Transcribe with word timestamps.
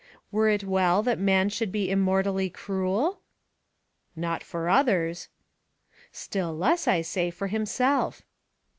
were 0.31 0.49
it 0.49 0.63
well 0.63 1.03
that 1.03 1.19
man 1.19 1.47
should 1.47 1.71
be 1.71 1.91
immortally 1.91 2.49
cruel?" 2.49 3.19
"Not 4.15 4.41
for 4.43 4.67
others." 4.67 5.29
"Still 6.11 6.57
less, 6.57 6.87
I 6.87 7.01
say, 7.03 7.29
for 7.29 7.45
himself." 7.45 8.23